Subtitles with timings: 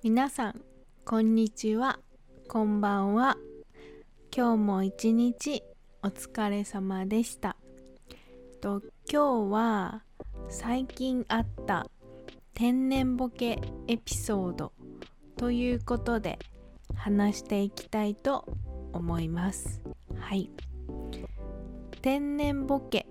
[0.00, 0.60] 皆さん
[1.04, 1.98] こんにちは。
[2.48, 3.36] こんばんは。
[4.34, 5.64] 今日も一日
[6.04, 7.56] お疲れ様でした。
[8.60, 8.80] と
[9.10, 10.04] 今日は
[10.48, 11.90] 最近あった
[12.54, 13.58] 天然ボケ
[13.88, 14.72] エピソード
[15.36, 16.38] ということで
[16.94, 18.44] 話していきたいと
[18.92, 19.87] 思います。
[20.28, 20.50] はい。
[22.02, 23.06] 天然ボケ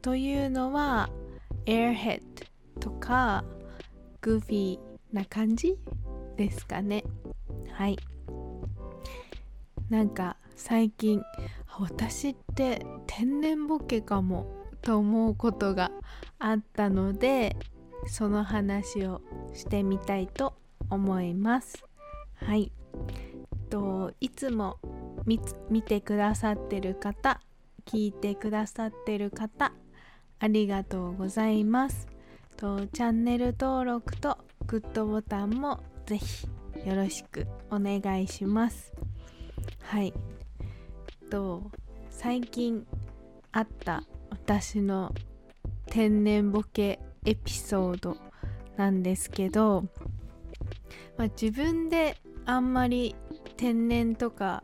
[0.00, 1.10] というのは
[1.66, 2.22] Airhead
[2.80, 3.44] とか
[4.22, 4.78] Goofy
[5.12, 5.76] な感じ
[6.38, 7.04] ですかね。
[7.70, 7.98] はい。
[9.90, 11.20] なんか最近
[11.78, 14.46] 私って天然ボケかも
[14.80, 15.90] と思うことが
[16.38, 17.58] あったので
[18.06, 19.20] その話を
[19.52, 20.54] してみたいと
[20.88, 21.84] 思います。
[22.36, 22.72] はい。
[23.68, 24.78] といつも
[25.26, 27.40] 見てくださってる方
[27.86, 29.72] 聞いてくださってる方
[30.38, 32.06] ありがとうございます。
[32.56, 36.46] とチャンネル登録とグッドボタンもぜひ
[36.86, 38.92] よろしくお願いします。
[39.80, 40.12] はい。
[41.30, 41.70] と
[42.10, 42.86] 最近
[43.52, 45.14] あった私の
[45.86, 48.16] 天然ボケエピソード
[48.76, 49.84] なんですけど、
[51.16, 53.14] まあ、自分であんまり
[53.56, 54.62] 天然とか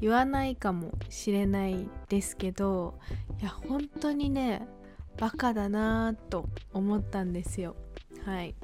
[0.00, 2.98] 言わないかもしれないですけど
[3.40, 4.66] いや本当にね
[5.16, 7.74] バカだなと思ったんですよ。
[8.24, 8.54] はい。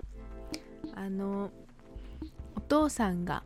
[0.95, 1.51] あの
[2.57, 3.43] お父さんが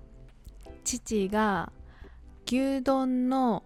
[0.82, 1.72] 父が
[2.46, 3.62] 牛丼の、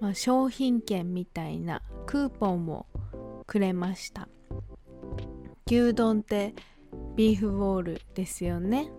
[0.00, 2.86] まあ、商品券みたいなクーポンを
[3.46, 4.28] くれました。
[5.66, 6.54] 牛丼って
[7.16, 8.90] ビーフボールですよね。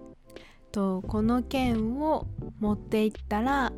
[0.72, 2.28] とこの券を
[2.60, 3.74] 持っていったら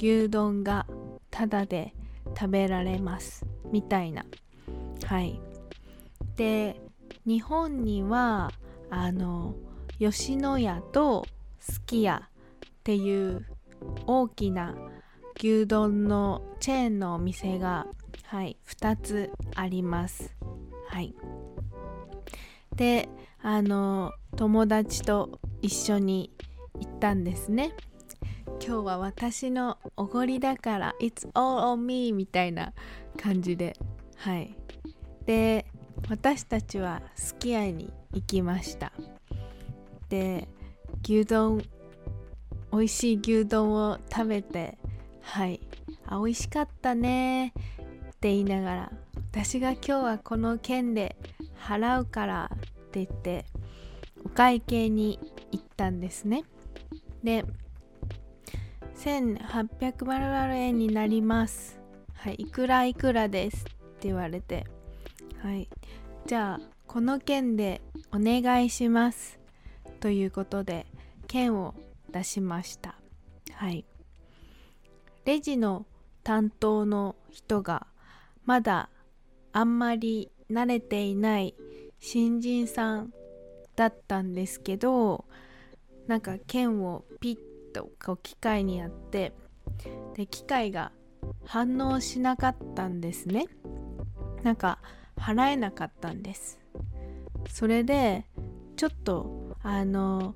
[0.00, 0.86] 牛丼が
[1.30, 1.94] タダで
[2.34, 4.24] 食べられますみたいな。
[5.04, 5.40] はい。
[6.36, 6.80] で
[7.26, 8.50] 日本には
[8.88, 9.54] あの
[9.98, 11.26] 吉野家と
[11.58, 13.46] すき家っていう
[14.06, 14.74] 大きな
[15.36, 17.86] 牛丼のチェーンのお店が
[18.24, 20.34] はい2つあります。
[20.88, 21.14] はい。
[22.74, 23.10] で
[23.42, 26.32] あの友達と一緒に
[26.78, 27.74] 行ったんですね。
[28.62, 32.74] 今日は私のおごりだから It's all on me みたいな
[33.16, 33.74] 感じで。
[34.16, 34.54] はい。
[35.24, 35.64] で
[36.08, 38.92] 私たちはすき家に行きました。
[40.10, 40.46] で
[41.02, 41.62] 牛丼
[42.70, 44.76] 美味しい牛丼を食べて
[45.22, 45.60] はい。
[46.06, 47.52] あ美味しかったねっ
[48.20, 48.92] て言いながら
[49.32, 51.16] 私が今日はこの券で
[51.58, 52.58] 払うからっ
[52.90, 53.46] て言って
[54.24, 55.18] お会計に
[55.50, 56.44] 行ったんですね。
[57.24, 57.44] で
[59.00, 61.80] 1800マルマル円になります。
[62.12, 63.68] はいいくらいくらですっ
[63.98, 64.66] て言われて。
[65.38, 65.70] はい
[66.26, 67.80] じゃあこの件で
[68.12, 69.40] お願いします。
[70.00, 70.84] ということで
[71.28, 71.74] 券を
[72.10, 72.96] 出しました。
[73.54, 73.86] はい。
[75.24, 75.86] レジの
[76.22, 77.86] 担当の人が
[78.44, 78.90] まだ
[79.52, 81.54] あんまり慣れていない
[82.00, 83.14] 新人さん
[83.76, 85.24] だったんですけど
[86.06, 89.32] なんか剣をピッとこう機械にやって
[90.14, 90.92] で機械が
[91.44, 93.46] 反応しなかったんですね。
[94.42, 94.78] なんか
[95.16, 96.58] 払えなかったんです。
[97.48, 98.26] それで
[98.76, 100.34] ちょっとあの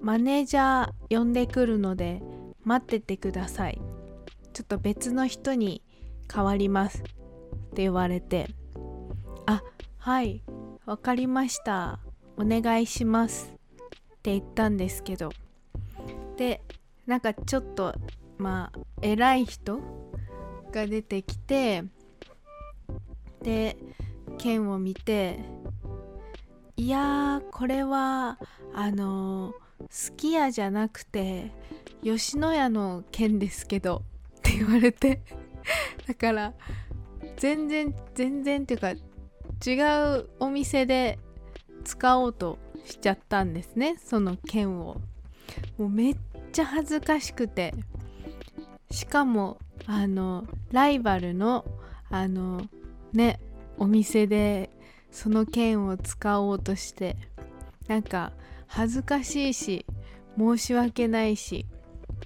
[0.00, 2.22] マネージャー呼んでくるので
[2.64, 3.80] 待っててください。
[4.52, 5.82] ちょっと別の人に
[6.32, 7.02] 変わります。
[7.02, 7.02] っ
[7.76, 8.48] て言われて
[9.44, 9.62] あ
[9.98, 10.42] はい
[10.86, 12.00] わかりました。
[12.38, 13.52] お願いします。
[13.52, 15.30] って言ったんですけど
[16.36, 16.62] で
[17.06, 17.94] なんかちょっと
[18.38, 19.80] まあ偉い人
[20.72, 21.84] が出てきて
[23.42, 23.76] で
[24.38, 25.38] 剣を見て
[26.76, 28.38] いやーこれは
[28.74, 29.54] あの
[29.88, 31.52] すき家じゃなくて
[32.02, 34.02] 吉野家の剣ですけど
[34.38, 35.22] って言われて
[36.06, 36.52] だから
[37.36, 41.18] 全然全然っていうか違うお店で
[41.84, 45.00] 使おうとしちゃったんですねその剣を。
[45.78, 46.16] もうめっ
[46.52, 47.74] ちゃ恥ずかしくて。
[48.90, 51.64] しかもあのライバルの
[52.08, 52.62] あの
[53.12, 53.40] ね
[53.78, 54.70] お店で
[55.10, 57.16] その剣を使おうとして
[57.88, 58.32] なんか
[58.66, 59.86] 恥ずかしいし
[60.38, 61.66] 申し訳ないし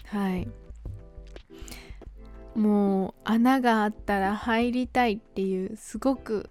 [0.06, 0.48] はい。
[2.54, 6.50] もう穴があったら入りたいっていうすごく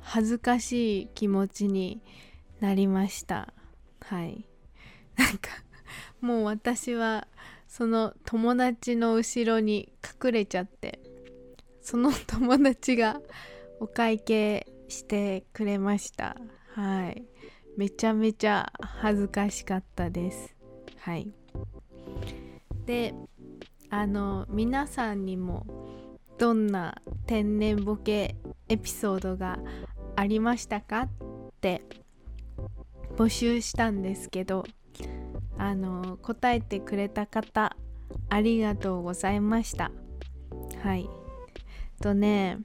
[0.00, 2.00] 恥ずかしい気持ちに
[2.60, 3.52] なりました。
[4.00, 4.46] はい。
[5.16, 5.50] なんか
[6.20, 7.26] もう私は
[7.68, 9.92] その友達の後ろに
[10.24, 11.00] 隠れちゃって
[11.80, 13.20] その友達が
[13.80, 16.36] お会計してくれました。
[16.74, 17.24] はい。
[17.76, 20.54] めちゃめちゃ恥ずかしかったです。
[20.98, 21.32] はい。
[22.86, 23.14] で
[23.90, 25.66] あの皆さんにも
[26.38, 28.36] どんな天然ボケ
[28.68, 29.58] エピソードが
[30.16, 31.08] ありましたかっ
[31.60, 31.82] て
[33.16, 34.64] 募集したんですけど
[35.62, 37.76] あの答えてくれた方
[38.28, 39.92] ありがとうございました。
[40.82, 41.02] はい。
[41.02, 41.08] えっ
[42.02, 42.58] とね、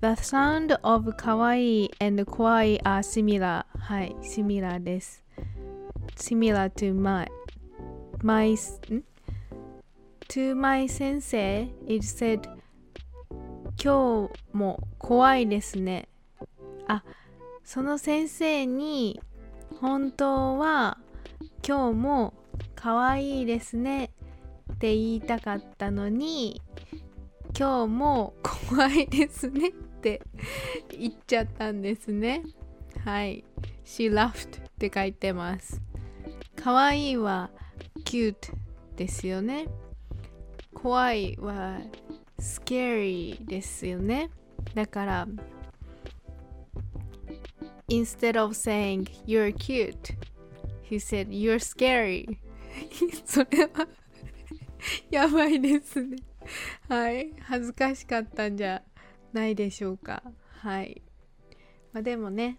[0.00, 3.66] The sound of かわいい and 怖い are similar.
[3.78, 5.22] はい、similar です。
[6.16, 7.30] similar to my,
[8.20, 8.56] my,
[10.28, 12.40] to my 先生 it said
[13.80, 16.08] 今日も怖いですね。
[16.88, 17.04] あ、
[17.62, 19.20] その先生に
[19.80, 20.98] 本当は
[21.64, 22.34] 今日も
[22.74, 24.10] 可愛いですね。
[24.72, 26.60] って言いたかったのに
[27.58, 28.34] 今日も
[28.68, 29.68] 怖いですね。
[29.68, 30.20] って
[30.90, 32.42] 言っちゃったんですね。
[33.04, 33.44] はい。
[33.84, 35.80] She laughed って書いてます。
[36.56, 37.50] 可愛いは
[38.04, 38.52] cute
[38.96, 39.66] ですよね。
[40.74, 41.78] 怖いは
[42.38, 44.30] scary ですよね。
[44.74, 45.28] だから
[47.88, 49.96] instead of saying you're cute
[50.88, 52.38] he said you're scary.
[53.24, 53.88] それは
[55.10, 56.18] やばいですね。
[56.88, 57.32] はい。
[57.40, 58.82] 恥ずかしかったんじゃ
[59.32, 60.22] ないでしょうか。
[60.60, 61.02] はい。
[61.92, 62.58] まあ、でもね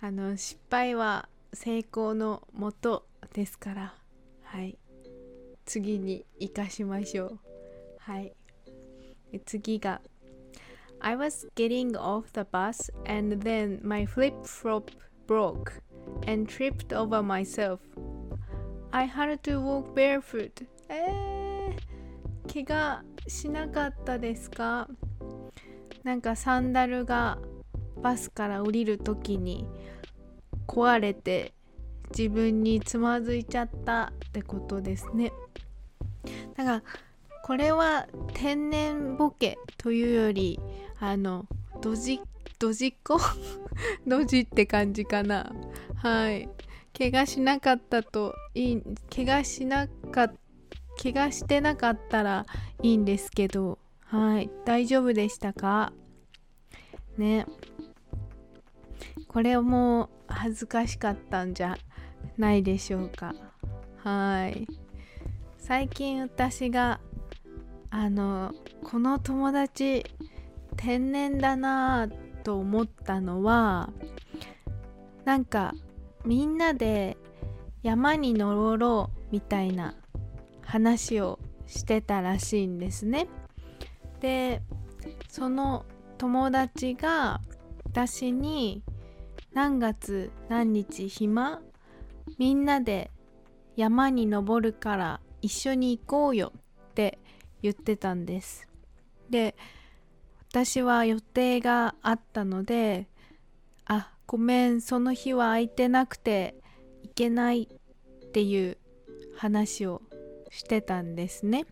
[0.00, 3.94] あの失敗は成功のもとですから。
[4.42, 4.78] はい。
[5.64, 7.40] 次に生かしましょう。
[7.98, 8.34] はい。
[9.44, 10.00] 次が
[11.00, 14.90] I was getting off the bus and then my flip flop
[15.26, 15.81] broke.
[16.26, 17.80] And tripped over myself.
[18.90, 20.66] I had to walk barefoot.
[20.88, 24.88] えー、怪我しなかったですか？
[26.04, 27.38] なんかサンダルが
[28.02, 29.66] バスから降りる時に
[30.66, 31.54] 壊れて
[32.16, 35.32] 自分につまずいちゃったってことですね。
[36.56, 36.82] だから
[37.44, 40.60] これは天然ボケというより
[41.00, 41.46] あの
[41.80, 42.31] ドジっ
[42.62, 43.18] ドジっ子？
[44.06, 45.52] ドジって感じかな。
[45.96, 46.48] はい。
[46.96, 48.82] 怪我しなかったといい
[49.12, 52.46] 怪我しなかった怪我してなかったら
[52.80, 53.80] いいんですけど。
[54.04, 54.48] はい。
[54.64, 55.92] 大丈夫でしたか？
[57.18, 57.46] ね。
[59.26, 61.76] これも恥ずかしかったんじゃ
[62.38, 63.34] ないでしょうか。
[64.04, 64.68] はい。
[65.58, 67.00] 最近私が
[67.90, 68.54] あの
[68.84, 70.04] この友達
[70.76, 72.08] 天然だな
[72.42, 73.90] と思ったのは
[75.24, 75.74] なんか
[76.24, 77.16] みんなで
[77.82, 79.94] 山に登ろうみたいな
[80.62, 83.28] 話をしてたらしいんですね。
[84.20, 84.62] で
[85.28, 85.84] その
[86.18, 87.40] 友達が
[87.84, 88.82] 私に
[89.52, 91.60] 何月何日暇
[92.38, 93.10] みんなで
[93.76, 97.18] 山に登るから一緒に行こうよって
[97.62, 98.68] 言ってたんです
[99.28, 99.56] で
[100.54, 103.06] 私は予定があったので
[103.86, 106.56] あごめんその日は空いてなくて
[107.02, 108.76] 行けないっていう
[109.34, 110.02] 話を
[110.50, 111.64] してたんですね。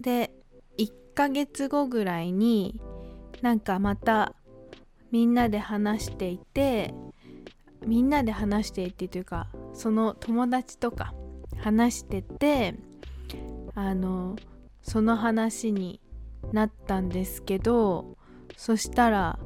[0.00, 0.32] で
[0.78, 2.80] 1ヶ月後ぐらいに
[3.42, 4.34] なんかまた
[5.10, 6.94] みんなで話していて
[7.86, 11.12] みんなで話していてというかその友達とか
[11.58, 12.76] 話してて
[13.74, 14.36] あの
[14.80, 15.99] その話に
[16.52, 18.16] なったんですけど
[18.56, 19.38] そしたら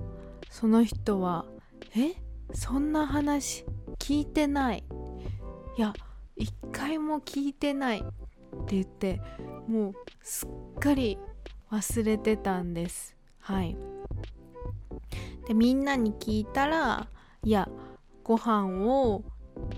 [0.51, 1.47] その人は
[1.97, 2.15] 「え
[2.53, 3.65] そんな話
[3.99, 4.85] 聞いてない」
[5.77, 5.93] いや
[6.37, 8.05] 一回も聞いてない。
[8.55, 9.21] って言って
[9.67, 11.19] もうすっかり
[11.71, 13.17] 忘れてたんです。
[13.41, 13.77] はい。
[15.47, 17.09] でみんなに聞いたら
[17.43, 17.69] いや
[18.23, 19.25] ご飯を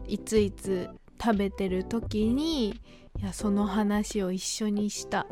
[0.07, 0.89] いついつ
[1.21, 2.75] 食べてる時にい
[3.21, 5.27] やその話を一緒にしたっ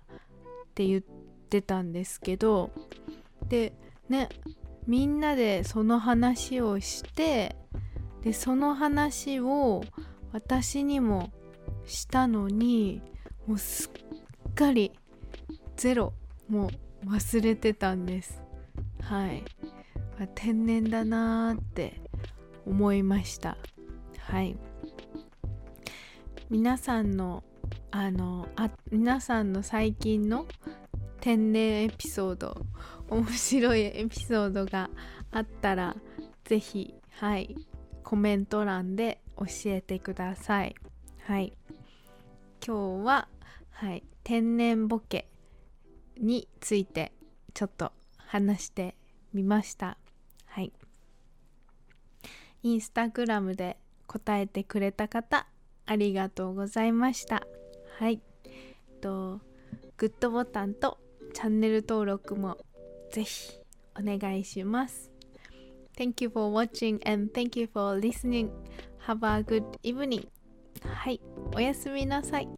[0.74, 1.13] て言って
[1.62, 2.70] たんですけど
[3.48, 3.72] で
[4.08, 4.28] ね
[4.86, 7.56] みんなでその話をして
[8.22, 9.82] でその話を
[10.32, 11.30] 私にも
[11.86, 13.02] したのに
[13.46, 13.90] もうす
[14.50, 14.92] っかり
[15.76, 16.12] ゼロ
[16.48, 16.70] も
[17.04, 18.42] う忘れてたんです。
[19.00, 19.42] はい。
[20.34, 22.00] 天然だなーって
[22.66, 23.56] 思いました。
[24.18, 24.56] はい。
[26.50, 27.42] 皆さんの
[27.90, 30.46] あのあ皆さんの最近の
[31.24, 32.66] 天然エピソード
[33.08, 34.90] 面白いエピソードが
[35.32, 35.96] あったら
[36.44, 37.56] 是非はい
[38.02, 40.74] コメント欄で教えてください。
[41.22, 41.56] はい。
[42.62, 43.28] 今日は、
[43.70, 45.26] はい、天然ボケ
[46.20, 47.14] について
[47.54, 48.94] ちょっと話して
[49.32, 49.96] みました。
[50.44, 50.74] はい。
[52.62, 55.46] インスタグラムで答えてくれた方
[55.86, 57.46] ありがとうございました。
[57.98, 58.20] はい。
[59.00, 59.40] と
[59.96, 60.98] グッドボタンと
[61.34, 62.56] チャンネル登録も
[63.12, 63.52] ぜひ
[63.98, 65.10] お願いします
[65.96, 68.50] Thank you for watching and thank you for listening.
[69.06, 70.26] Have a good evening.
[70.82, 71.20] はい、
[71.54, 72.48] おやすみなさい。